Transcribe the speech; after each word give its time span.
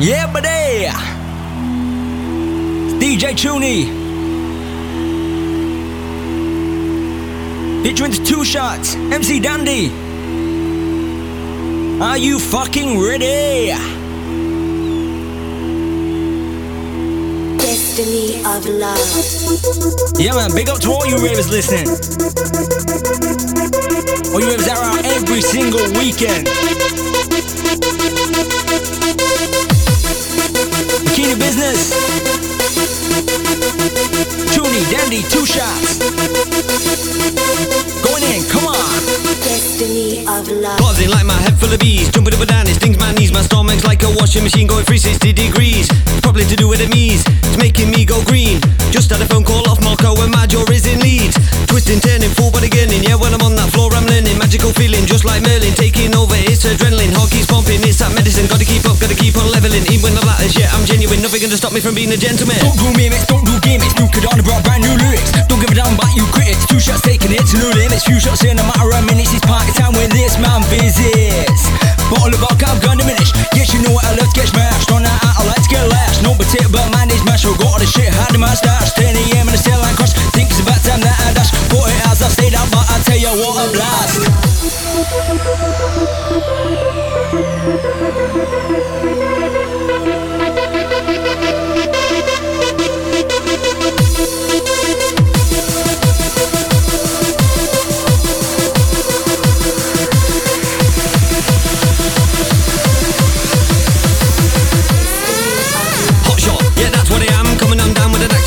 Yeah, 0.00 0.32
buddy. 0.32 0.86
DJ 2.98 3.34
Choony. 3.36 3.84
Featuring 7.82 8.12
two 8.12 8.42
shots. 8.42 8.94
MC 8.94 9.40
Dandy. 9.40 9.90
Are 12.00 12.16
you 12.16 12.38
fucking 12.38 12.98
ready? 12.98 13.74
Destiny 17.58 18.42
of 18.46 18.64
love. 18.64 20.18
Yeah, 20.18 20.32
man. 20.32 20.54
Big 20.54 20.70
up 20.70 20.80
to 20.80 20.90
all 20.90 21.04
you 21.04 21.18
ravers 21.22 21.50
listening. 21.50 21.86
All 24.32 24.40
you 24.40 24.46
ravers 24.48 24.64
that 24.64 24.78
are 24.78 24.98
out 24.98 25.04
every 25.04 25.42
single 25.42 25.84
weekend. 25.92 26.48
Bikini 31.20 31.38
business. 31.38 31.92
Choony, 34.56 34.82
Dandy, 34.90 35.22
two 35.28 35.44
shots. 35.44 35.98
Going 38.02 38.24
in, 38.24 38.42
come 38.48 38.64
on. 38.64 39.00
Destiny 39.44 40.24
of 40.26 40.48
love. 40.48 40.78
Buzzing 40.78 41.10
like 41.10 41.26
my 41.26 41.34
head 41.34 41.58
full 41.58 41.72
of 41.72 41.80
bees. 41.80 42.10
Jumping 42.10 42.32
up 42.34 42.40
and 42.40 42.48
down, 42.48 42.66
it 42.68 42.74
stings 42.74 42.98
my 42.98 43.12
knees. 43.12 43.32
My 43.32 43.42
stomach's 43.42 43.84
like 43.84 44.02
a 44.02 44.10
washing 44.16 44.44
machine 44.44 44.66
going 44.66 44.84
360 44.84 45.32
degrees. 45.32 45.88
It's 45.90 46.20
probably 46.20 46.44
to 46.44 46.56
do 46.56 46.68
with 46.68 46.80
the 46.80 46.88
me's. 46.88 47.22
It's 47.26 47.58
making 47.58 47.90
me 47.90 48.06
go 48.06 48.24
green. 48.24 48.60
Just 48.90 49.10
had 49.10 49.20
a 49.20 49.26
phone 49.26 49.44
call 49.44 49.68
off 49.68 49.82
Marco 49.84 50.16
and 50.22 50.32
Major 50.32 50.64
is 50.72 50.86
in 50.86 51.00
Leeds 51.00 51.36
Twisting, 51.70 52.00
turning, 52.00 52.30
full 52.34 52.50
body 52.50 52.68
gurning. 52.68 53.06
Yeah, 53.06 53.14
when 53.14 53.32
I'm 53.32 53.42
on 53.46 53.54
that 53.54 53.70
floor 53.70 53.94
I'm 53.94 54.04
learning. 54.10 54.36
Magical 54.38 54.74
feeling 54.74 55.06
just 55.06 55.24
like 55.24 55.40
Merlin. 55.42 55.72
Taking 55.78 56.10
over, 56.18 56.34
it's 56.34 56.66
adrenaline. 56.66 57.14
Heart 57.14 57.30
keeps 57.30 57.46
pumping, 57.46 57.78
it's 57.86 58.02
that 58.02 58.10
medicine. 58.10 58.50
Gotta 58.50 58.66
keep 58.66 58.82
up, 58.84 58.98
gotta 58.98 59.14
keep 59.14 59.38
on 59.38 59.46
leveling. 59.54 59.86
Even 59.88 60.18
when 60.50 60.66
yeah, 60.66 60.74
I'm 60.74 60.84
genuine 60.86 61.22
Nothing 61.22 61.46
gonna 61.46 61.56
stop 61.56 61.72
me 61.72 61.80
from 61.80 61.94
being 61.94 62.10
a 62.10 62.18
gentleman 62.18 62.58
Don't 62.58 62.78
do 62.78 62.90
gimmicks, 62.98 63.26
don't 63.26 63.44
do 63.46 63.54
gimmicks. 63.62 63.94
New 63.98 64.08
kid 64.10 64.26
brought 64.42 64.64
brand 64.64 64.82
new 64.82 64.94
lyrics. 64.98 65.30
Don't 65.46 65.60
give 65.60 65.70
a 65.70 65.76
damn 65.76 65.94
about 65.94 66.10
you 66.16 66.26
critics. 66.34 66.66
Two 66.66 66.80
shots 66.80 67.02
taking 67.02 67.30
it 67.30 67.44
to 67.52 67.56
new 67.58 67.70
limits. 67.76 68.04
Few 68.04 68.18
shots 68.18 68.42
in 68.42 68.58
a 68.58 68.64
matter 68.64 68.90
of 68.90 69.04
minutes. 69.06 69.32
It's 69.36 69.44
party 69.46 69.70
time 69.76 69.92
when 69.94 70.10
this 70.10 70.38
man 70.40 70.62
visits. 70.72 71.70
Bottle 72.10 72.34
of 72.34 72.40
vodka, 72.40 72.66
I'm 72.66 72.80
gonna 72.82 73.04
diminish. 73.04 73.30
Yes, 73.54 73.70
you 73.74 73.82
know 73.84 73.92
what 73.94 74.04
I 74.08 74.16
love 74.16 74.32
to 74.32 74.36
get 74.36 74.48
smashed. 74.48 74.90
On 74.90 75.02
that 75.04 75.20
I 75.22 75.44
like 75.46 75.62
to 75.62 75.70
get 75.70 75.84
lashed. 75.86 76.22
No 76.24 76.34
potato, 76.34 76.72
but 76.72 76.88
man 76.90 77.10
is 77.12 77.22
mashed. 77.22 77.46
Got 77.46 77.62
all 77.62 77.78
the 77.78 77.86
shit, 77.86 78.10
had 78.10 78.34
in 78.34 78.40
my 78.40 78.54
stash. 78.56 78.96
10 78.96 79.14
a.m. 79.14 79.46
and 79.46 79.54
I 79.54 79.60
still 79.60 79.78
line 79.78 79.94
crush. 79.94 80.16
Think 80.34 80.50
it's 80.50 80.60
about 80.64 80.80
time 80.82 81.04
that 81.04 81.14
I 81.14 81.36
dash. 81.36 81.52
Put 81.70 81.86
it 81.86 82.00
as 82.08 82.24
I 82.24 82.28
stayed 82.32 82.56
out, 82.56 82.66
but 82.72 82.84
I 82.88 82.96
tell 83.04 83.20
you 83.20 83.30
what 83.38 83.60
a 83.60 83.66
blast. 83.76 84.24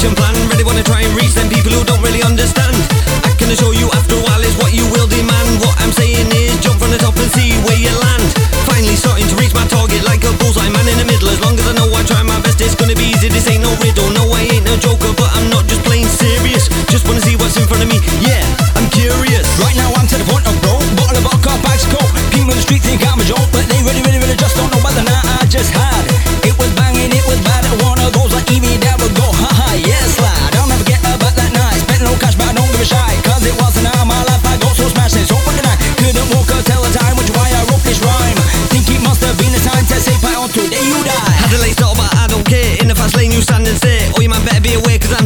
Action 0.03 0.15
plan. 0.19 0.35
Really 0.51 0.67
wanna 0.67 0.83
try 0.83 1.01
and 1.01 1.15
reach 1.15 1.31
them 1.33 1.47
people 1.47 1.71
who 1.71 1.83
don't 1.87 2.03
really 2.03 2.23
understand. 2.23 2.75
I 3.23 3.31
can 3.39 3.47
assure 3.51 3.73
you 3.73 3.87
after 3.95 4.19
a 4.19 4.23
while 4.27 4.43
is 4.43 4.55
what 4.59 4.75
you 4.75 4.83
will 4.91 5.07
demand. 5.07 5.47
What 5.63 5.75
I'm 5.79 5.95
saying 5.95 6.27
is 6.35 6.59
jump 6.59 6.79
from 6.83 6.91
the 6.91 6.99
top 6.99 7.15
and 7.15 7.31
see 7.31 7.55
where 7.63 7.79
you 7.79 7.91
land. 8.03 8.23
Finally 8.67 8.95
starting 8.99 9.27
to 9.31 9.35
reach 9.39 9.55
my 9.55 9.63
target 9.71 10.03
like 10.03 10.23
a 10.27 10.31
bullseye 10.43 10.67
man 10.75 10.87
in 10.91 10.97
the 10.99 11.07
middle. 11.07 11.29
As 11.31 11.39
long 11.39 11.55
as 11.55 11.65
I 11.67 11.73
know 11.79 11.87
I 11.95 12.03
try 12.03 12.21
my 12.23 12.35
best, 12.43 12.59
it's 12.59 12.75
gonna 12.75 12.95
be 12.99 13.15
easy. 13.15 13.29
This 13.31 13.47
ain't 13.47 13.63
no 13.63 13.71
riddle. 13.79 14.11
No, 14.11 14.27
I 14.27 14.43
ain't 14.51 14.65
no 14.67 14.75
joker, 14.75 15.13
but 15.15 15.31
I'm 15.39 15.47
not 15.47 15.63
just 15.71 15.83
plain 15.87 16.03
serious. 16.19 16.67
Just 16.91 17.07
wanna 17.07 17.23
see 17.23 17.39
what's 17.39 17.55
in 17.55 17.63
front 17.63 17.83
of 17.83 17.87
me. 17.87 18.03
Yeah, 18.19 18.43
I'm 18.75 18.89
curious. 18.91 19.47
Right 19.63 19.77
now 19.79 19.87
I'm 19.95 20.07
to 20.11 20.17
the 20.19 20.27
point 20.27 20.43
of 20.51 20.55
broke 20.59 20.83
Bottle 20.99 21.15
of 21.15 21.23
vodka, 21.23 21.55
bags 21.63 21.85
coke 21.87 22.11
People 22.33 22.51
in 22.51 22.57
the 22.59 22.65
street 22.65 22.81
think 22.81 23.05
I'm 23.05 23.21
a 23.21 23.23
joke 23.23 23.45
But 23.53 23.69
they 23.69 23.79
really, 23.85 24.01
really, 24.01 24.19
really 24.19 24.35
just 24.35 24.57
don't 24.57 24.69
know 24.73 24.81
whether 24.83 25.01
or 25.01 25.07
not 25.07 25.23
I 25.39 25.45
just 25.45 25.71
had 25.71 25.92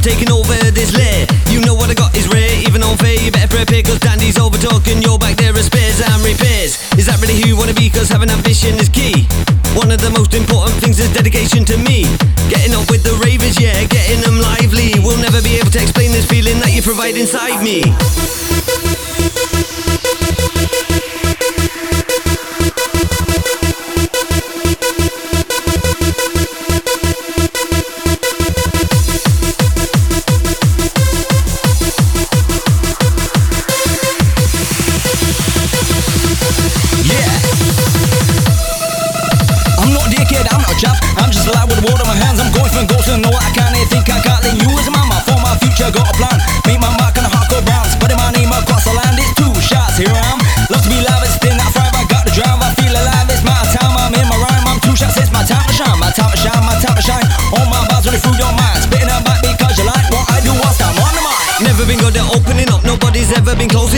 taking 0.07 0.31
over 0.31 0.55
this 0.71 0.95
lair. 0.95 1.27
You 1.51 1.59
know 1.67 1.75
what 1.75 1.91
I 1.91 1.93
got 1.93 2.15
is 2.15 2.31
rare, 2.31 2.55
even 2.63 2.81
on 2.81 2.95
fair. 2.95 3.19
You 3.19 3.29
better 3.29 3.51
prepare, 3.51 3.83
cause 3.83 3.99
Dandy's 3.99 4.39
over 4.39 4.57
talking. 4.57 5.01
You're 5.03 5.19
back 5.19 5.35
there 5.35 5.51
as 5.51 5.65
spares 5.65 5.99
and 5.99 6.23
repairs. 6.23 6.79
Is 6.95 7.11
that 7.11 7.19
really 7.19 7.35
who 7.35 7.51
you 7.51 7.57
wanna 7.57 7.73
be? 7.73 7.89
Cause 7.89 8.07
having 8.07 8.29
ambition 8.31 8.79
is 8.79 8.87
key. 8.87 9.27
One 9.75 9.91
of 9.91 9.99
the 9.99 10.09
most 10.15 10.33
important 10.33 10.79
things 10.79 10.99
is 10.99 11.11
dedication 11.11 11.65
to 11.65 11.75
me. 11.77 12.07
Getting 12.47 12.71
up 12.71 12.87
with 12.89 13.03
the 13.03 13.19
ravers, 13.19 13.59
yeah, 13.59 13.83
getting 13.91 14.23
them 14.23 14.39
lively. 14.39 14.95
We'll 15.03 15.19
never 15.19 15.41
be 15.43 15.59
able 15.59 15.71
to 15.75 15.81
explain 15.81 16.11
this 16.15 16.25
feeling 16.25 16.57
that 16.63 16.71
you 16.71 16.81
provide 16.81 17.17
inside 17.19 17.59
me. 17.59 18.86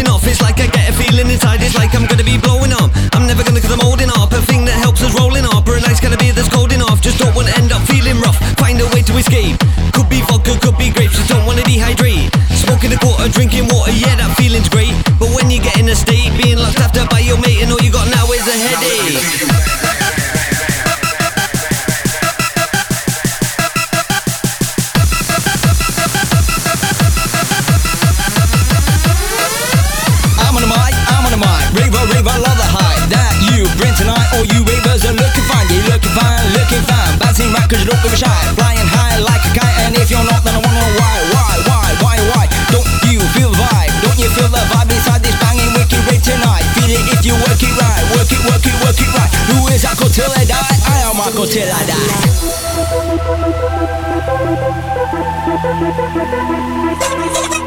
Enough. 0.10 0.26
It's 0.26 0.42
like 0.42 0.58
I 0.60 0.68
get 0.68 0.90
a 0.90 0.94
feeling 0.94 1.30
inside, 1.30 1.62
it's 1.62 1.76
like 1.76 1.94
I'm 1.94 2.06
gonna 2.10 2.26
be 2.26 2.38
blowing 2.42 2.74
up. 2.74 2.90
I'm 3.14 3.28
never 3.30 3.44
gonna 3.44 3.62
cause 3.62 3.72
I'm 3.72 3.86
holding 3.86 4.10
up. 4.10 4.34
A 4.34 4.42
thing 4.50 4.66
that 4.66 4.78
helps 4.82 5.02
us 5.06 5.14
rolling 5.14 5.46
up, 5.46 5.68
or 5.70 5.78
a 5.78 5.82
nice 5.82 6.00
kind 6.02 6.14
of 6.14 6.20
beer 6.20 6.34
that's 6.34 6.50
cold 6.50 6.74
enough. 6.74 7.00
Just 7.02 7.20
don't 7.22 7.36
wanna 7.36 7.54
end 7.62 7.72
up 7.72 7.82
feeling 7.86 8.18
rough. 8.18 8.38
Find 8.58 8.82
a 8.82 8.88
way 8.90 9.02
to 9.06 9.14
escape. 9.22 9.62
Could 9.94 10.10
be 10.10 10.22
vodka, 10.26 10.58
could 10.60 10.78
be 10.78 10.90
grapes, 10.90 11.14
just 11.14 11.30
don't 11.30 11.46
wanna 11.46 11.62
dehydrate. 11.62 12.34
Smoking 12.58 12.92
a 12.94 12.98
quarter, 12.98 13.30
drinking 13.30 13.68
water, 13.70 13.94
yeah, 13.94 14.16
that 14.18 14.34
feeling's 14.38 14.70
great. 14.70 14.94
But 15.22 15.30
when 15.36 15.52
you 15.54 15.62
get 15.62 15.78
in 15.78 15.88
a 15.90 15.96
state, 15.96 16.34
being 16.42 16.58
looked 16.58 16.80
after 16.80 17.06
by 17.14 17.20
your 17.20 17.38
mate, 17.38 17.62
and 17.62 17.72
all 17.72 17.82
you 17.82 17.92
got 17.92 18.10
now 18.10 18.26
is 18.34 18.46
a 18.48 18.58
headache. 18.58 18.99
Cause 37.70 37.86
you 37.86 37.86
don't 37.86 38.02
give 38.02 38.12
a 38.12 38.18
shit. 38.18 38.28
Flying 38.58 38.90
high 38.90 39.22
like 39.22 39.46
a 39.46 39.52
kite, 39.54 39.78
and 39.86 39.94
if 39.96 40.10
you're 40.10 40.26
not, 40.26 40.42
then 40.42 40.58
I 40.58 40.60
wanna 40.60 40.74
know 40.74 40.90
why, 40.98 41.14
why, 41.30 41.54
why, 41.70 41.86
why, 42.02 42.18
why? 42.34 42.44
Don't 42.74 42.90
you 43.06 43.22
feel 43.38 43.54
the 43.54 43.62
vibe? 43.62 43.94
Don't 44.02 44.18
you 44.18 44.30
feel 44.34 44.50
the 44.50 44.58
vibe 44.74 44.90
inside 44.90 45.22
this 45.22 45.38
banging 45.38 45.70
wicked 45.78 46.02
rave 46.10 46.26
tonight? 46.26 46.66
Feel 46.74 46.90
it 46.90 47.06
if 47.14 47.22
you 47.22 47.38
work 47.46 47.62
it 47.62 47.74
right, 47.78 48.04
work 48.18 48.32
it, 48.34 48.42
work 48.50 48.66
it, 48.66 48.74
work 48.82 48.98
it 48.98 49.10
right. 49.14 49.30
Who 49.54 49.70
is 49.70 49.86
Marco 49.86 50.10
till 50.10 50.34
I 50.34 50.44
die? 50.50 50.82
I 50.90 51.06
am 51.06 51.16
Marco 51.16 51.46
till 51.46 51.70
I 51.70 51.86
die. 57.54 57.59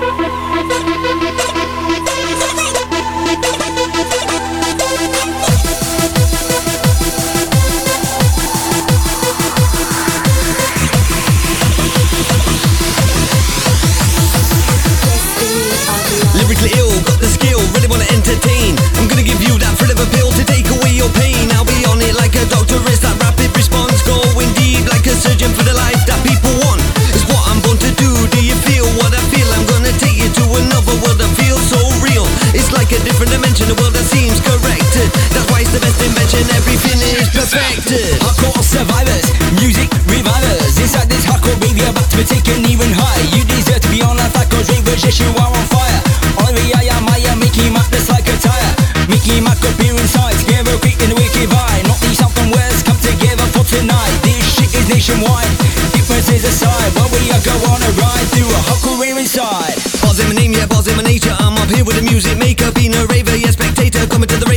getting 42.53 42.69
even 42.69 42.93
higher. 42.93 43.25
You 43.33 43.45
deserve 43.49 43.81
to 43.81 43.89
be 43.89 44.03
on 44.03 44.21
a 44.21 44.27
fire 44.29 44.49
Cause 44.53 44.69
rave 44.69 44.85
just 44.85 45.21
you 45.21 45.29
are 45.41 45.49
on 45.49 45.67
fire. 45.73 46.01
Only 46.45 46.73
I 46.77 46.93
am 46.93 47.05
Maya, 47.09 47.33
Mickey 47.37 47.71
Mac 47.73 47.89
that's 47.89 48.09
like 48.13 48.29
a 48.29 48.37
tire. 48.37 48.73
Mickey 49.09 49.41
Mac 49.41 49.57
appearing 49.65 49.97
be 49.97 50.05
inside. 50.05 50.37
Together 50.37 50.77
quick 50.85 51.01
in 51.01 51.11
the 51.11 51.17
wicked 51.17 51.49
vibe. 51.49 51.85
Not 51.89 52.01
need 52.05 52.17
south 52.17 52.37
and 52.37 52.53
west 52.53 52.85
come 52.85 52.99
together 53.01 53.47
for 53.57 53.65
tonight. 53.65 54.13
This 54.21 54.45
shit 54.53 54.73
is 54.75 54.87
nationwide. 54.89 55.49
Differences 55.97 56.45
aside 56.45 56.93
While 56.97 57.09
we 57.13 57.31
are 57.33 57.41
going 57.41 57.65
on 57.69 57.81
a 57.81 57.91
ride 58.01 58.27
Through 58.33 58.49
a 58.49 58.61
hot 58.69 58.81
career 58.85 59.17
inside. 59.17 59.77
Bars 60.03 60.21
in 60.21 60.29
my 60.29 60.37
name 60.37 60.53
yeah 60.53 60.67
bars 60.67 60.89
in 60.89 60.97
my 60.97 61.05
nature 61.05 61.33
I'm 61.41 61.57
up 61.57 61.69
here 61.73 61.85
with 61.85 61.97
a 61.97 62.05
music 62.05 62.37
maker. 62.37 62.69
Being 62.73 62.93
a 62.95 63.07
raver 63.09 63.37
yeah 63.37 63.53
spectator. 63.55 64.05
Coming 64.13 64.29
to 64.29 64.37
the 64.37 64.49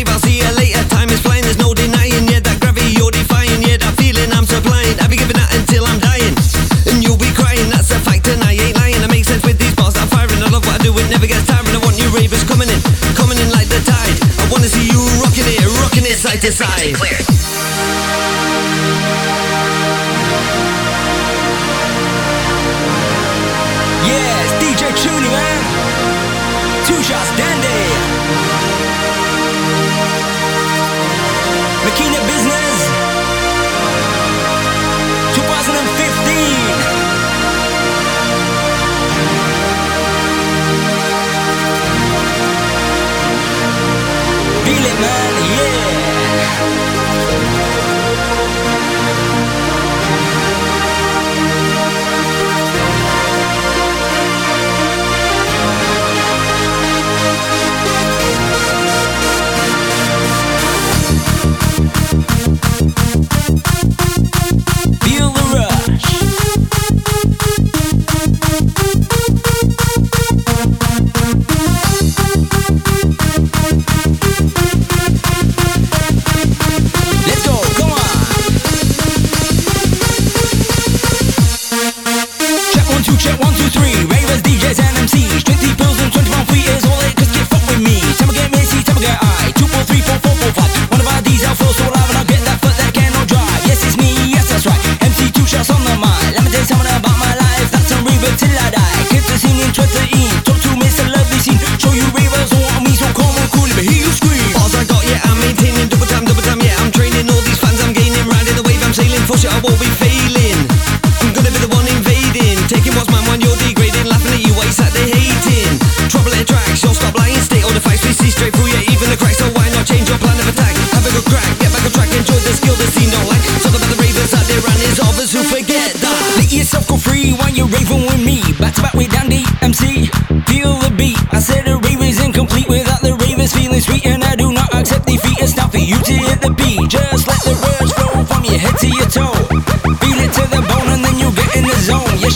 design. 16.46 17.25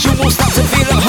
you 0.04 0.12
won't 0.18 0.32
stop 0.32 0.52
to 0.54 0.62
feel 0.62 0.99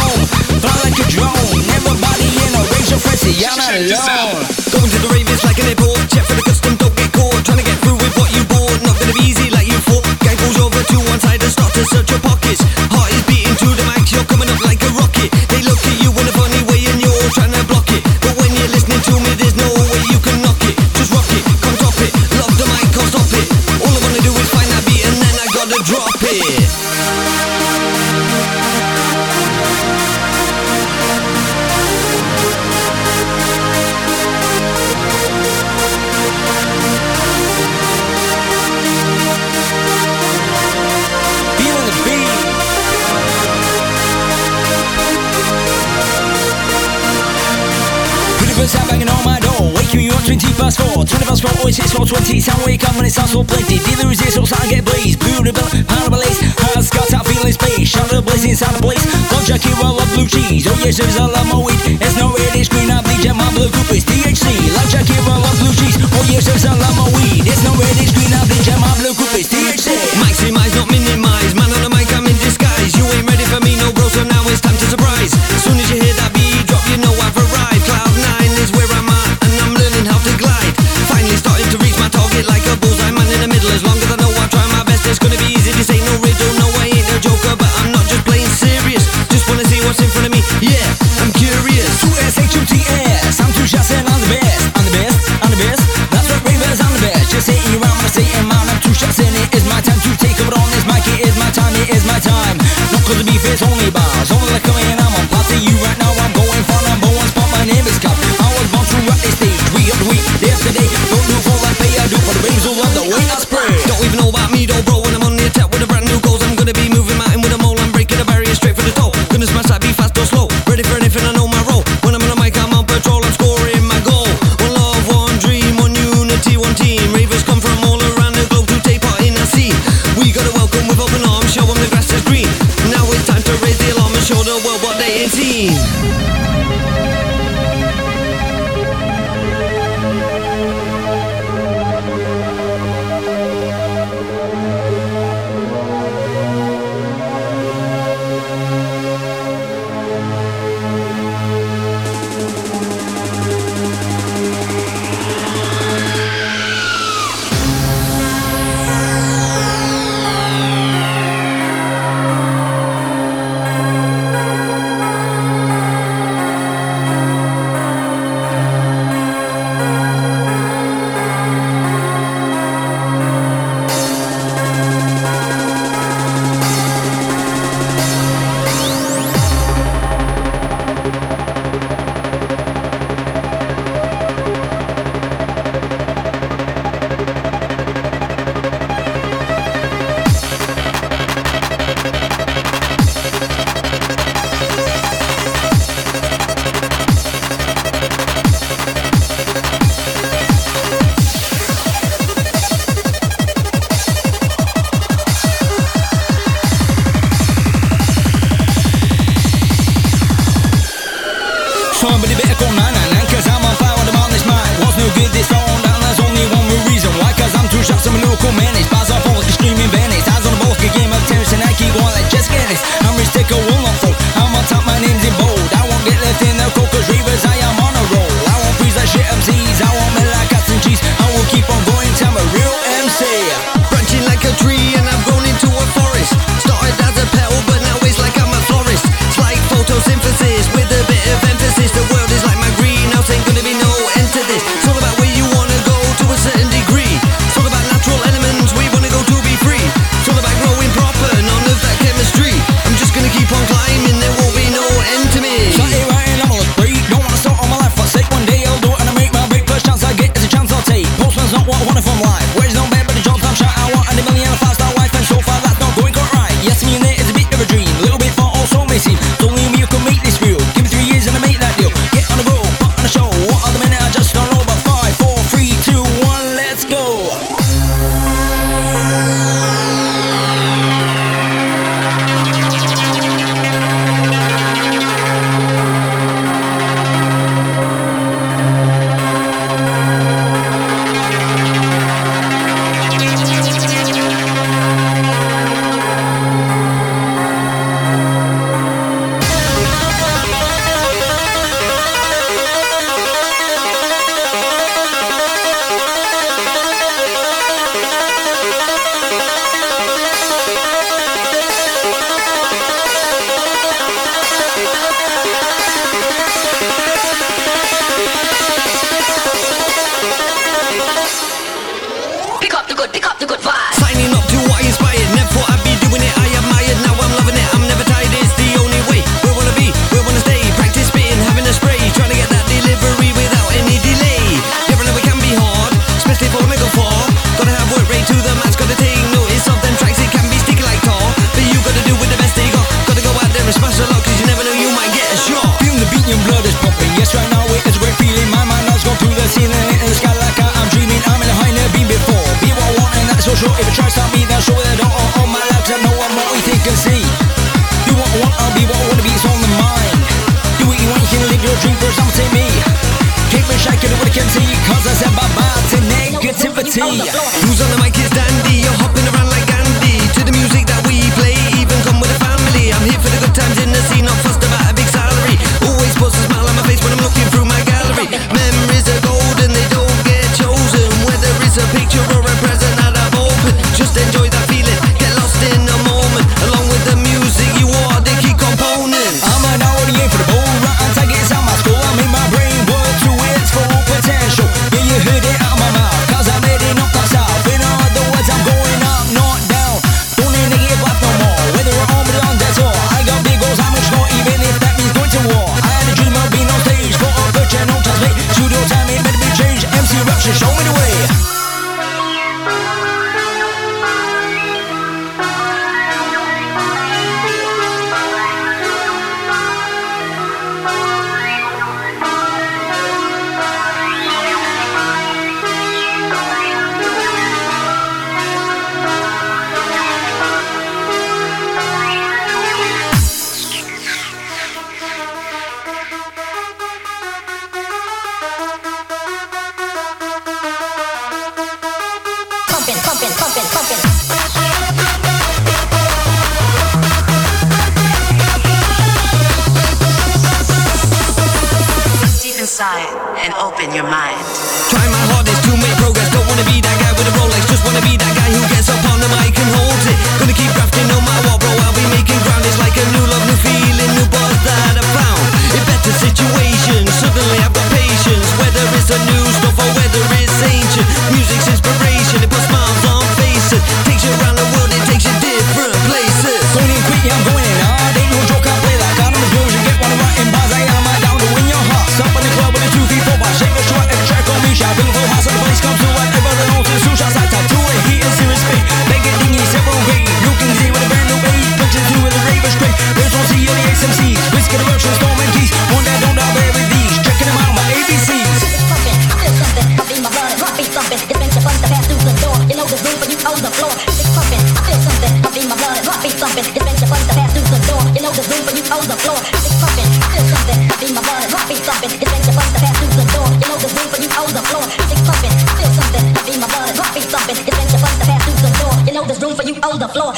the 514.54 514.64
floor. 514.68 514.84
Music's 514.84 515.24
pumping, 515.24 515.52
I 515.52 515.74
feel 515.80 515.92
something, 515.96 516.24
I 516.36 516.42
feel 516.44 516.60
my 516.60 516.68
blood, 516.68 516.96
heartbeat 517.00 517.28
thumping. 517.32 517.58
Adventure 517.62 518.02
fun, 518.04 518.14
the 518.20 518.26
path 518.28 518.44
through 518.44 518.60
the 518.60 518.72
door. 518.80 518.94
You 519.08 519.14
know 519.16 519.24
there's 519.24 519.42
room 519.42 519.56
for 519.56 519.64
you 519.64 519.76
on 519.84 520.00
the 520.00 520.10
floor. 520.12 520.36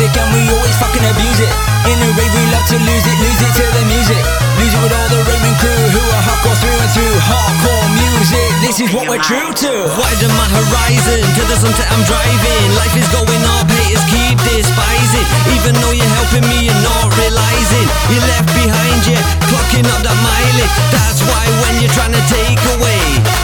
music 0.00 0.16
and 0.16 0.32
we 0.32 0.48
always 0.56 0.76
fucking 0.80 1.04
abuse 1.04 1.40
it. 1.44 1.52
In 1.84 1.96
the 2.00 2.08
rave 2.16 2.32
we 2.32 2.44
love 2.56 2.64
to 2.72 2.78
lose 2.80 3.04
it, 3.04 3.16
lose 3.20 3.40
it 3.44 3.52
to 3.52 3.64
the 3.76 3.84
music. 3.84 4.22
Lose 4.56 4.72
it 4.72 4.80
with 4.80 4.96
all 4.96 5.08
the 5.12 5.20
raving 5.28 5.56
crew 5.60 5.84
who 5.92 6.00
are 6.00 6.24
hardcore 6.24 6.56
through 6.56 6.80
and 6.80 6.90
through. 6.96 7.16
Hardcore 7.28 7.88
music, 8.00 8.48
this 8.64 8.80
is 8.80 8.88
what 8.96 9.04
we're 9.12 9.20
true 9.20 9.52
to. 9.52 9.72
Widen 10.00 10.32
my 10.40 10.48
horizon, 10.56 11.20
to 11.20 11.42
the 11.52 11.56
sunset 11.60 11.84
I'm 11.92 12.00
driving. 12.08 12.64
Life 12.80 12.96
is 12.96 13.08
going 13.12 13.44
up, 13.60 13.68
haters 13.68 14.00
keep 14.08 14.40
despising. 14.40 15.26
Even 15.52 15.76
though 15.84 15.92
you're 15.92 16.14
helping 16.16 16.48
me 16.48 16.64
you're 16.70 16.84
not 16.86 17.12
realising 17.18 17.86
You're 18.08 18.24
left 18.24 18.48
behind, 18.56 19.04
yeah, 19.04 19.20
clocking 19.52 19.84
up 19.84 20.00
that 20.00 20.16
mileage. 20.24 20.74
That's 20.94 21.20
why 21.28 21.44
when 21.60 21.76
you're 21.82 21.92
trying 21.92 22.16
to 22.16 22.24
take 22.30 22.60
away 22.78 23.02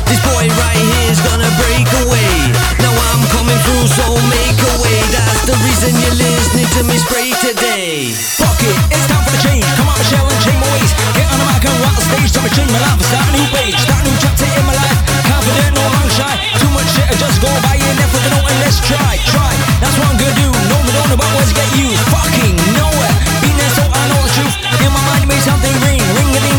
This 0.09 0.23
boy 0.25 0.49
right 0.49 0.85
here's 1.05 1.21
gonna 1.21 1.51
break 1.61 1.89
away. 2.07 2.33
Now 2.81 2.96
I'm 3.17 3.25
coming 3.33 3.57
through, 3.65 3.89
so 3.89 4.05
make 4.29 4.61
a 4.61 4.75
way. 4.85 5.01
That's 5.09 5.49
the 5.49 5.57
reason 5.65 5.97
you're 5.97 6.21
listening 6.21 6.69
to 6.77 6.85
me 6.85 7.01
spray 7.01 7.33
today. 7.41 8.13
Fuck 8.13 8.61
it, 8.61 8.77
it's 8.93 9.09
time 9.09 9.25
for 9.25 9.33
the 9.33 9.41
change. 9.41 9.65
Come 9.81 9.89
on, 9.89 9.97
Michelle, 9.97 10.29
and 10.29 10.41
change 10.45 10.61
my 10.61 10.69
ways. 10.77 10.93
Get 11.17 11.25
on 11.33 11.41
the 11.41 11.47
mic 11.49 11.65
and 11.65 11.81
rock 11.81 11.97
the 11.97 12.05
stage. 12.05 12.29
Time 12.37 12.45
to 12.45 12.53
change 12.53 12.69
my 12.69 12.83
life. 12.85 13.01
Start 13.01 13.25
a 13.25 13.33
new 13.33 13.47
page. 13.57 13.73
Start 13.81 14.05
a 14.05 14.05
new 14.05 14.17
chapter 14.21 14.45
in 14.45 14.65
my 14.69 14.77
life. 14.77 15.01
Confident, 15.33 15.73
no 15.81 15.85
man 15.97 16.09
shy. 16.13 16.35
Too 16.61 16.69
much 16.77 16.89
shit, 16.93 17.09
I 17.09 17.17
just 17.17 17.41
go 17.41 17.49
by. 17.65 17.81
You 17.81 17.89
never 17.97 18.21
let's 18.61 18.85
try, 18.85 19.17
try. 19.33 19.49
That's 19.81 19.97
what 19.97 20.13
I'm 20.13 20.21
gonna 20.21 20.37
do. 20.37 20.53
No, 20.53 20.77
we 20.85 20.93
don't 20.93 21.09
know 21.09 21.17
about 21.17 21.33
where 21.41 21.49
to 21.49 21.57
get 21.57 21.73
you 21.73 21.89
Fucking 22.13 22.53
nowhere. 22.77 23.17
Been 23.41 23.57
there, 23.57 23.73
so 23.81 23.89
I 23.89 24.03
know 24.13 24.21
the 24.29 24.33
truth. 24.37 24.57
In 24.85 24.93
my 24.93 25.01
mind, 25.09 25.25
you 25.25 25.29
made 25.33 25.41
something 25.41 25.73
ring, 25.89 26.05
ring 26.21 26.37
a 26.37 26.41
ding. 26.45 26.56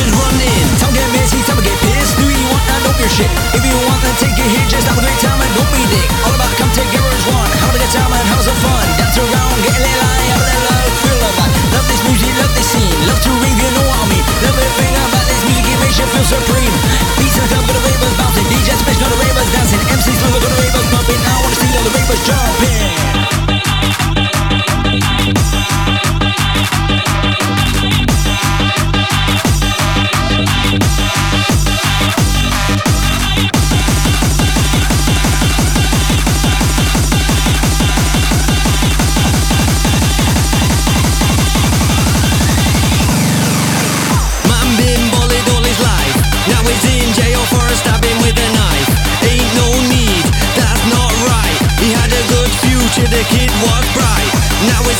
just 0.00 0.16
run 0.16 0.36
in. 0.40 0.66
Time 0.80 0.92
to 0.92 0.96
get 0.96 1.08
messy, 1.12 1.38
time 1.44 1.60
to 1.60 1.64
get 1.64 1.76
pissed. 1.84 2.16
Do 2.16 2.24
you 2.24 2.46
want, 2.48 2.64
I 2.72 2.76
know 2.84 2.94
your 2.96 3.12
shit. 3.12 3.28
If 3.52 3.62
you 3.64 3.76
want, 3.84 4.00
then 4.00 4.16
take 4.16 4.36
a 4.36 4.46
hit. 4.48 4.64
Just 4.72 4.88
have 4.88 4.96
a 4.96 5.02
great 5.04 5.20
time 5.20 5.36
and 5.36 5.52
don't 5.52 5.68
be 5.76 5.84
dick. 5.92 6.08
All 6.24 6.32
about 6.32 6.52
come 6.56 6.72
take 6.72 6.88
everyone's 6.88 7.26
one. 7.28 7.50
Have 7.60 7.76
a 7.76 7.80
good 7.80 7.92
time 7.92 8.08
and 8.08 8.26
have 8.32 8.40
some 8.40 8.56
fun. 8.64 8.86
Dance 8.96 9.20
around, 9.20 9.56
get 9.60 9.76
a 9.76 9.82
little 9.84 10.04
high, 10.08 10.24
have 10.32 10.40
a 10.40 10.46
little 10.48 10.64
love, 10.72 10.92
feel 11.04 11.20
a. 11.20 11.30
Love 11.76 11.86
this 11.86 12.00
music, 12.08 12.32
love 12.40 12.52
this 12.56 12.68
scene. 12.72 12.96
Love 13.04 13.20
to 13.20 13.30
rave, 13.44 13.58
you 13.60 13.70
know 13.76 13.84
what 13.84 14.00
I 14.00 14.06
mean. 14.08 14.24
Love 14.40 14.56
everything 14.56 14.94
about 14.96 15.26
this 15.28 15.42
music, 15.44 15.68
it 15.68 15.78
makes 15.84 15.96
you 16.00 16.08
feel 16.08 16.24
supreme. 16.24 16.74
Beats 17.20 17.36
in 17.36 17.44
the 17.44 17.48
club, 17.52 17.68
the 17.68 17.80
ravers 17.84 18.14
bouncing. 18.16 18.48
DJ 18.48 18.72
smash, 18.80 18.98
not 19.04 19.10
the 19.12 19.18
ravers 19.20 19.50
dancing. 19.52 19.82
MCs 19.84 20.18
love 20.24 20.34
it, 20.38 20.42
the 20.48 20.50
ravers 20.56 20.88
bumping. 20.88 21.20
I 21.20 21.34
wanna 21.44 21.56
see 21.60 21.70
all 21.76 21.84
the 21.84 21.92
ravers 21.92 22.22
jumping. 22.24 23.29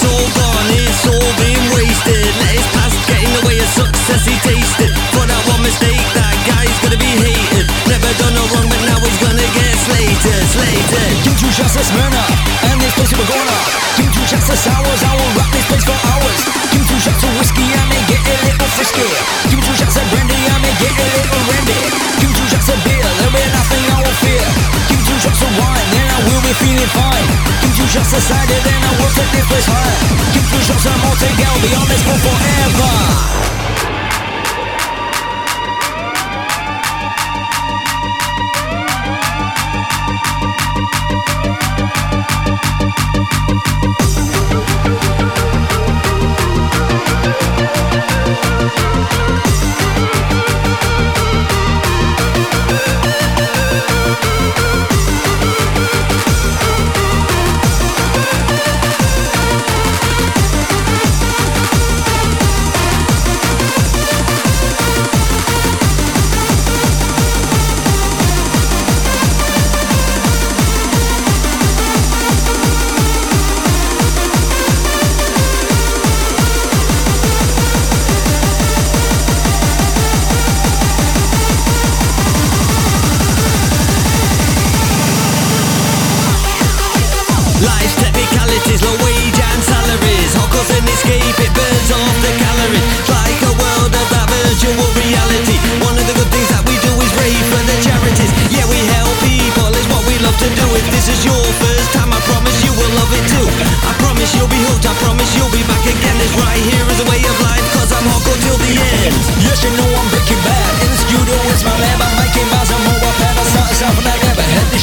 It's 0.01 0.09
all 0.09 0.33
gone, 0.33 0.69
it's 0.73 1.05
all 1.13 1.33
been 1.37 1.61
wasted. 1.77 2.25
Let 2.41 2.57
his 2.57 2.69
past 2.73 2.97
get 3.05 3.21
in 3.21 3.33
the 3.37 3.45
way 3.45 3.61
of 3.61 3.69
success 3.69 4.25
he 4.25 4.33
tasted. 4.41 4.89
For 5.13 5.29
that 5.29 5.43
one 5.53 5.61
mistake, 5.61 6.01
that 6.17 6.33
guy's 6.49 6.73
gonna 6.81 6.97
be 6.97 7.13
hated. 7.21 7.69
Never 7.85 8.09
done 8.17 8.33
no 8.33 8.41
wrong, 8.49 8.65
but 8.65 8.81
now 8.89 8.97
he's 8.97 9.21
gonna 9.21 9.45
get 9.53 9.77
slated, 9.77 10.41
slated. 10.57 11.13
Two 11.21 11.53
shots 11.53 11.77
of 11.77 11.85
Smyrna, 11.85 12.25
and 12.73 12.81
this 12.81 12.97
place 12.97 13.13
we're 13.13 13.29
gonna. 13.29 13.59
Give 14.01 14.09
two 14.09 14.25
shots 14.25 14.49
of 14.49 14.57
sours, 14.57 15.01
I 15.05 15.13
will 15.21 15.33
rock 15.37 15.53
this 15.53 15.69
place 15.69 15.85
for 15.85 15.99
hours. 16.09 16.41
Two 16.73 16.81
shots 16.97 17.21
of 17.21 17.33
whiskey, 17.37 17.69
I 17.69 17.85
may 17.93 18.01
get 18.09 18.25
a 18.25 18.37
little 18.49 18.71
frisky. 18.81 19.05
Two 19.53 19.61
shots 19.77 20.01
of 20.01 20.05
brandy, 20.09 20.41
I 20.49 20.57
may 20.65 20.75
get 20.81 20.97
a 20.97 21.07
little 21.13 21.45
randy. 21.45 21.81
Two 22.25 22.33
shots 22.49 22.73
of 22.73 22.81
beer, 22.89 23.00
be 26.51 26.67
feeling 26.67 26.91
fine. 26.91 27.29
Of 28.01 28.23
cider, 28.23 28.61
I 28.67 28.93
will 28.99 29.13
take 29.15 29.31
this 29.31 29.47
place 29.47 29.67
high. 29.67 30.63
Shots 30.67 30.87
of 30.87 30.97
Montague, 31.03 31.45
I'll 31.47 31.63
be 31.63 31.71
on 31.75 31.87
this 31.87 32.03
for 32.03 32.19
forever. 32.27 33.60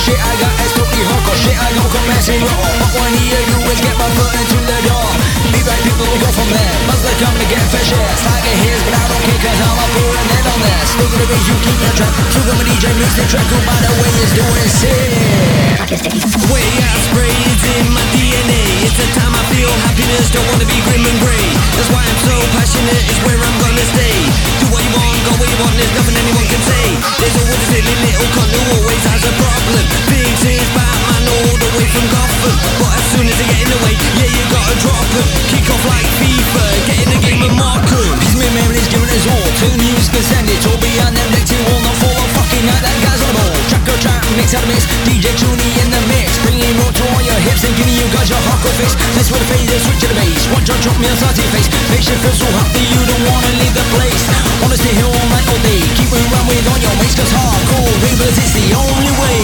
Shit 0.08 0.20
I 0.24 0.34
got. 0.40 0.54
It's 0.64 0.74
totally 0.74 1.04
hardcore 1.04 1.40
shit. 1.44 1.58
I 1.60 1.68
don't 1.76 1.92
come 1.92 2.08
messing 2.08 2.40
wrong. 2.40 2.76
What 2.80 2.92
one 2.96 3.16
year 3.20 3.42
you 3.52 3.58
is 3.68 3.80
get 3.84 3.96
my 4.00 4.08
foot 4.16 4.32
into 4.40 4.58
the 4.64 4.78
door. 4.88 5.10
Be 5.52 5.60
right 5.68 5.84
people, 5.84 6.08
we 6.08 6.18
go 6.24 6.30
from 6.32 6.50
there. 6.56 6.76
Must 6.88 7.04
like 7.04 7.20
come 7.20 7.36
to 7.36 7.48
get 7.52 7.64
fresh 7.68 7.92
air. 7.92 8.12
It 8.48 8.58
his, 8.64 8.80
but 8.88 8.96
I 8.96 9.04
don't 9.12 9.24
care 9.28 9.42
cause 9.44 9.60
I'm 9.68 9.76
a 9.84 9.88
putting 9.92 10.32
it 10.32 10.46
on 10.48 10.60
there. 10.64 10.77
Still 11.08 11.24
gonna 11.24 11.40
you 11.48 11.56
keep 11.64 11.80
your 11.80 11.94
track. 11.96 12.12
Still 12.36 12.44
gonna 12.52 12.68
DJ 12.68 12.92
mix 13.00 13.16
the 13.16 13.24
track. 13.32 13.48
Who 13.48 13.58
by 13.64 13.80
the 13.80 13.92
way 13.96 14.12
is 14.28 14.32
doing 14.36 14.68
sick. 14.68 15.12
Way 16.52 16.68
I 16.84 16.94
spray 17.08 17.32
is 17.32 17.64
in 17.64 17.88
my 17.96 18.04
DNA. 18.12 18.60
It's 18.84 19.00
a 19.00 19.08
time 19.16 19.32
I 19.32 19.44
feel 19.56 19.72
happiness, 19.88 20.28
don't 20.36 20.44
wanna 20.52 20.68
be 20.68 20.76
grim 20.84 21.08
and 21.08 21.20
grey. 21.24 21.48
That's 21.80 21.88
why 21.96 22.04
I'm 22.04 22.20
so 22.28 22.36
passionate, 22.60 23.08
it's 23.08 23.24
where 23.24 23.40
I'm 23.40 23.56
gonna 23.64 23.88
stay. 23.88 24.20
Do 24.60 24.68
what 24.68 24.84
you 24.84 24.92
want, 25.00 25.16
go 25.24 25.32
where 25.40 25.48
you 25.48 25.60
want, 25.64 25.80
there's 25.80 25.96
nothing 25.96 26.16
anyone 26.20 26.48
can 26.52 26.60
say. 26.68 26.86
There's 27.24 27.36
always 27.40 27.56
a 27.56 27.68
silly 27.72 27.96
little 28.04 28.28
cunt 28.36 28.52
who 28.52 28.62
always 28.76 29.04
has 29.08 29.24
a 29.24 29.34
problem. 29.40 29.84
Thinks 30.12 30.44
he's 30.44 30.70
Batman 30.76 31.24
all 31.24 31.56
the 31.56 31.72
way 31.80 31.88
from 31.88 32.08
Gotham. 32.12 32.56
But 32.84 32.92
as 33.00 33.06
soon 33.16 33.26
as 33.32 33.36
they 33.40 33.48
get 33.48 33.64
in 33.64 33.70
the 33.72 33.80
way, 33.88 33.96
yeah, 34.20 34.28
you 34.28 34.44
gotta 34.52 34.76
drop 34.84 35.08
him. 35.16 35.28
Kick 35.56 35.72
off 35.72 35.84
like 35.88 36.10
FIFA, 36.20 36.66
get 36.84 37.00
in 37.00 37.10
the 37.16 37.20
game 37.24 37.42
and 37.48 37.56
mark 37.56 37.88
'em. 37.96 38.12
He's 38.20 38.36
me 38.36 38.48
man, 38.52 38.76
he's 38.76 38.92
giving 38.92 39.08
his 39.08 39.24
all. 39.32 39.48
The 39.64 39.72
news 39.80 40.12
can 40.12 40.24
send 40.24 40.52
it. 40.52 40.60
All 40.68 40.76
behind 40.98 41.14
them, 41.14 41.30
next 41.30 41.54
to 41.54 41.58
will 41.70 41.82
not 41.86 41.94
fall. 42.02 42.18
Fucking 42.34 42.66
night, 42.66 42.82
that 42.82 42.98
guy's 43.06 43.22
on 43.22 43.30
the 43.30 43.38
ball. 43.38 43.54
Tracker, 43.70 43.98
track, 44.02 44.22
mix 44.34 44.58
out 44.58 44.66
the 44.66 44.70
mix. 44.74 44.90
DJ 45.06 45.30
Choony 45.38 45.70
in 45.78 45.88
the 45.94 46.02
mix. 46.10 46.34
Bringing 46.42 46.74
more 46.82 46.90
to 46.90 47.04
all 47.14 47.22
your 47.22 47.38
hips 47.46 47.62
and 47.62 47.74
giving 47.78 47.94
you 47.94 48.08
guys 48.10 48.30
your 48.34 48.42
hardcore 48.42 48.74
fix. 48.82 48.98
Mess 49.14 49.30
with 49.30 49.46
the 49.46 49.50
phase, 49.54 49.70
switch 49.86 50.02
to 50.02 50.08
the 50.10 50.18
bass. 50.18 50.50
One 50.50 50.66
drop, 50.66 50.82
drop 50.82 50.98
me 50.98 51.06
outside 51.14 51.38
your 51.38 51.46
face. 51.54 51.70
Makes 51.94 52.10
you 52.10 52.18
feel 52.18 52.34
so 52.34 52.50
happy 52.58 52.82
you 52.82 53.02
don't 53.06 53.24
wanna 53.30 53.52
leave 53.62 53.76
the 53.78 53.86
place. 53.94 54.26
Wanna 54.66 54.78
stay 54.78 54.94
here 54.98 55.06
all 55.06 55.28
night, 55.30 55.46
all 55.46 55.62
day. 55.62 55.82
Keep 56.02 56.10
it 56.10 56.26
run 56.34 56.46
with 56.50 56.66
all 56.66 56.82
your 56.82 56.96
mates, 56.98 57.14
cause 57.14 57.30
hardcore 57.30 57.94
ravers 58.02 58.38
is 58.42 58.52
the 58.58 58.68
only 58.74 59.14
way. 59.22 59.38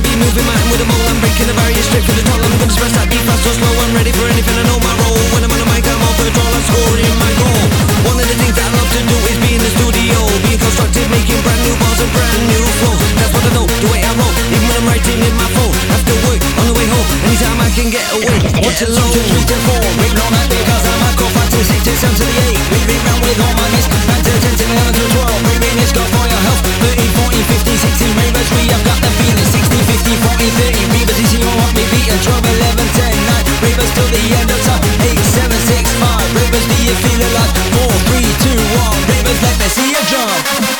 Gonna 0.00 0.14
be 0.14 0.24
moving 0.24 0.46
mountain 0.46 0.70
with 0.70 0.80
a 0.80 0.84
mole. 0.86 1.08
I'm 1.08 1.20
breaking 1.20 1.46
the 1.46 1.54
barrier 1.54 1.77
Hammers 36.58 36.78
me, 36.78 36.88
you 36.88 36.94
feel 36.94 37.20
alive. 37.28 37.52
Four, 37.72 37.92
three, 38.08 38.26
two, 38.42 38.58
one. 38.78 38.98
Rivers, 39.06 39.42
let 39.42 39.58
me 39.58 39.68
see 39.68 39.90
you 39.90 40.02
jump. 40.10 40.77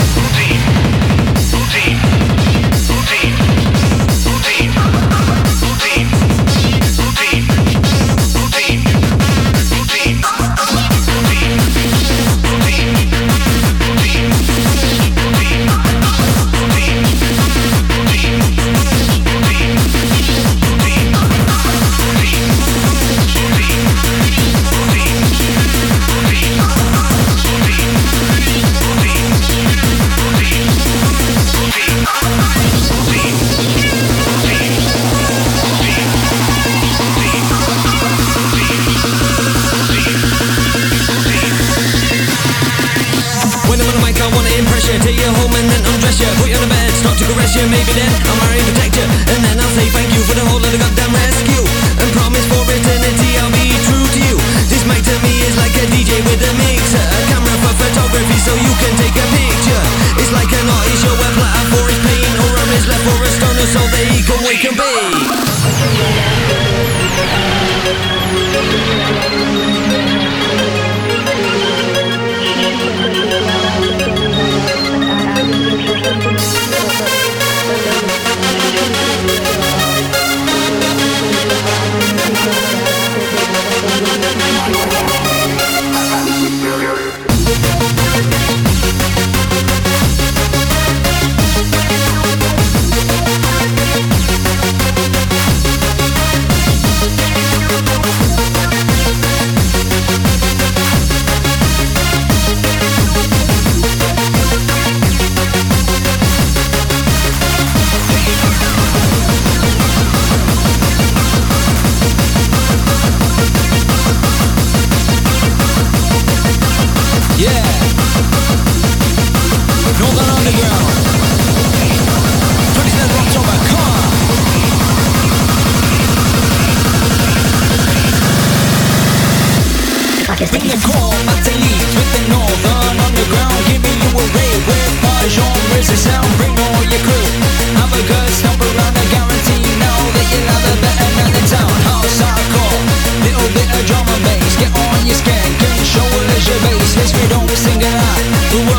Being 130.38 130.70
called 130.86 131.18
Matelique 131.26 131.98
with 131.98 132.10
the 132.14 132.22
Northern 132.30 132.94
Underground 133.02 133.58
Giving 133.66 133.98
you 133.98 134.10
a 134.14 134.22
rave 134.22 134.62
with 134.70 134.94
my 135.02 135.26
genres 135.26 135.90
and 135.90 135.98
sound. 135.98 136.30
Bring 136.38 136.54
all 136.54 136.84
your 136.86 137.02
crew, 137.02 137.26
have 137.74 137.90
a 137.90 138.02
good 138.06 138.30
stomp 138.38 138.62
around 138.62 138.94
I 138.94 139.02
guarantee. 139.10 139.66
Now 139.82 139.98
that 140.14 140.26
you're 140.30 140.46
not 140.46 140.62
the 140.62 140.78
better 140.78 141.10
man 141.18 141.34
in 141.34 141.42
town. 141.42 141.74
House 141.90 142.22
hardcore, 142.22 142.78
little 143.26 143.50
bit 143.50 143.66
of 143.66 143.82
drama, 143.90 144.14
bass. 144.22 144.54
Get 144.62 144.70
on 144.70 145.10
your 145.10 145.18
skin, 145.18 145.42
can 145.58 145.78
show 145.82 146.06
a 146.06 146.20
leisure 146.30 146.60
base. 146.62 146.94
Yes, 146.94 147.10
we 147.18 147.26
don't 147.34 147.50
sing 147.58 147.82
it 147.82 147.90
out, 147.90 148.22
the 148.54 148.62
world 148.70 148.77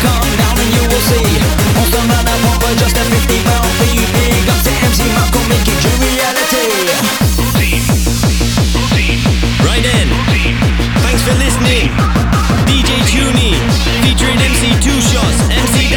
Come 0.00 0.30
down 0.40 0.56
and 0.56 0.70
you 0.72 0.84
will 0.88 1.04
see. 1.12 1.28
On 1.76 1.86
some 1.92 2.08
I 2.08 2.34
want 2.44 2.58
for 2.62 2.72
just 2.80 2.96
a 2.96 3.04
50 3.04 3.44
pound 3.44 3.68
fee 3.78 4.00
Big 4.16 4.48
up 4.48 4.60
to 4.64 4.72
MC 4.88 5.04
Malcolm, 5.12 5.44
make 5.52 5.68
it 5.68 5.80
your 5.84 5.96
reality. 6.00 6.64
Right 9.60 9.84
in. 9.84 10.08
Thanks 11.04 11.22
for 11.22 11.34
listening. 11.36 11.92
DJ 12.64 12.96
Choony 13.04 13.52
Featuring 14.02 14.40
MC 14.40 14.72
Two 14.80 15.00
Shots 15.00 15.38
MC 15.52 15.89